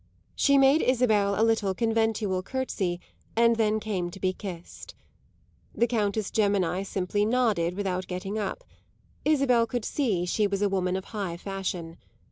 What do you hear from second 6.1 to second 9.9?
Gemini simply nodded without getting up: Isabel could